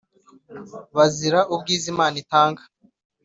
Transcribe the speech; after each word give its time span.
Bazira 0.95 1.39
ubwiza 1.53 1.85
imana 1.93 2.15
itanga 2.23 2.61